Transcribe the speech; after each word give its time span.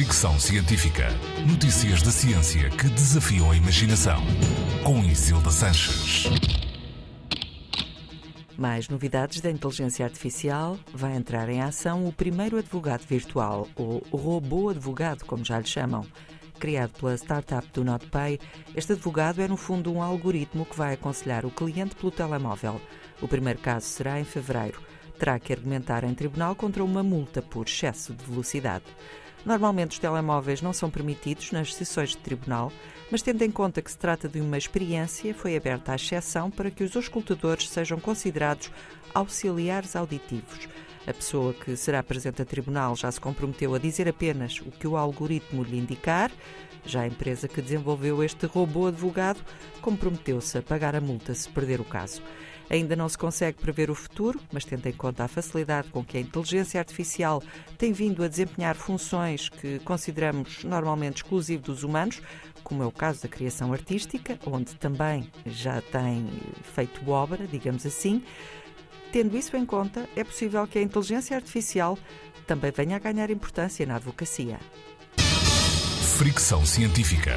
Fricção 0.00 0.40
Científica. 0.40 1.08
Notícias 1.46 2.00
da 2.00 2.10
ciência 2.10 2.70
que 2.70 2.88
desafiam 2.88 3.50
a 3.50 3.54
imaginação. 3.54 4.22
Com 4.82 5.04
Isilda 5.04 5.50
Sanches. 5.50 6.24
Mais 8.56 8.88
novidades 8.88 9.42
da 9.42 9.50
inteligência 9.50 10.06
artificial. 10.06 10.78
Vai 10.94 11.14
entrar 11.14 11.50
em 11.50 11.60
ação 11.60 12.06
o 12.06 12.12
primeiro 12.14 12.56
advogado 12.56 13.02
virtual, 13.06 13.68
ou 13.76 14.02
robô 14.10 14.70
advogado, 14.70 15.26
como 15.26 15.44
já 15.44 15.58
lhe 15.58 15.66
chamam. 15.66 16.06
Criado 16.58 16.92
pela 16.98 17.14
startup 17.14 17.68
do 17.70 17.84
NotPay, 17.84 18.40
este 18.74 18.94
advogado 18.94 19.42
é, 19.42 19.48
no 19.48 19.58
fundo, 19.58 19.92
um 19.92 20.02
algoritmo 20.02 20.64
que 20.64 20.78
vai 20.78 20.94
aconselhar 20.94 21.44
o 21.44 21.50
cliente 21.50 21.94
pelo 21.94 22.10
telemóvel. 22.10 22.80
O 23.20 23.28
primeiro 23.28 23.58
caso 23.58 23.84
será 23.84 24.18
em 24.18 24.24
fevereiro. 24.24 24.80
Terá 25.18 25.38
que 25.38 25.52
argumentar 25.52 26.04
em 26.04 26.14
tribunal 26.14 26.54
contra 26.54 26.82
uma 26.82 27.02
multa 27.02 27.42
por 27.42 27.66
excesso 27.66 28.14
de 28.14 28.24
velocidade. 28.24 28.86
Normalmente 29.44 29.92
os 29.92 29.98
telemóveis 29.98 30.60
não 30.60 30.72
são 30.72 30.90
permitidos 30.90 31.50
nas 31.52 31.74
sessões 31.74 32.10
de 32.10 32.18
tribunal, 32.18 32.70
mas 33.10 33.22
tendo 33.22 33.42
em 33.42 33.50
conta 33.50 33.80
que 33.80 33.90
se 33.90 33.98
trata 33.98 34.28
de 34.28 34.40
uma 34.40 34.58
experiência, 34.58 35.34
foi 35.34 35.56
aberta 35.56 35.92
a 35.92 35.96
exceção 35.96 36.50
para 36.50 36.70
que 36.70 36.84
os 36.84 36.94
auscultadores 36.94 37.68
sejam 37.68 37.98
considerados 37.98 38.70
auxiliares 39.14 39.96
auditivos. 39.96 40.68
A 41.06 41.14
pessoa 41.14 41.54
que 41.54 41.74
será 41.76 42.02
presente 42.02 42.42
a 42.42 42.44
tribunal 42.44 42.94
já 42.94 43.10
se 43.10 43.20
comprometeu 43.20 43.74
a 43.74 43.78
dizer 43.78 44.06
apenas 44.06 44.60
o 44.60 44.70
que 44.70 44.86
o 44.86 44.96
algoritmo 44.96 45.62
lhe 45.62 45.78
indicar. 45.78 46.30
Já 46.84 47.00
a 47.00 47.06
empresa 47.06 47.48
que 47.48 47.62
desenvolveu 47.62 48.22
este 48.22 48.46
robô 48.46 48.86
advogado 48.86 49.40
comprometeu-se 49.80 50.58
a 50.58 50.62
pagar 50.62 50.94
a 50.94 51.00
multa 51.00 51.34
se 51.34 51.48
perder 51.48 51.80
o 51.80 51.84
caso. 51.84 52.22
Ainda 52.70 52.94
não 52.94 53.08
se 53.08 53.18
consegue 53.18 53.60
prever 53.60 53.90
o 53.90 53.96
futuro, 53.96 54.40
mas 54.52 54.64
tendo 54.64 54.86
em 54.86 54.92
conta 54.92 55.24
a 55.24 55.28
facilidade 55.28 55.88
com 55.88 56.04
que 56.04 56.16
a 56.16 56.20
inteligência 56.20 56.78
artificial 56.78 57.42
tem 57.76 57.92
vindo 57.92 58.22
a 58.22 58.28
desempenhar 58.28 58.76
funções 58.76 59.48
que 59.48 59.80
consideramos 59.80 60.62
normalmente 60.62 61.16
exclusivas 61.16 61.66
dos 61.66 61.82
humanos, 61.82 62.22
como 62.62 62.84
é 62.84 62.86
o 62.86 62.92
caso 62.92 63.22
da 63.22 63.28
criação 63.28 63.72
artística, 63.72 64.38
onde 64.46 64.76
também 64.76 65.28
já 65.44 65.82
tem 65.82 66.28
feito 66.74 67.10
obra, 67.10 67.44
digamos 67.46 67.84
assim. 67.84 68.22
Tendo 69.10 69.36
isso 69.36 69.56
em 69.56 69.66
conta, 69.66 70.08
é 70.14 70.22
possível 70.22 70.64
que 70.68 70.78
a 70.78 70.82
inteligência 70.82 71.36
artificial 71.36 71.98
também 72.46 72.70
venha 72.70 72.96
a 72.96 73.00
ganhar 73.00 73.30
importância 73.30 73.84
na 73.84 73.96
advocacia. 73.96 74.60
Fricção 76.16 76.64
científica. 76.64 77.32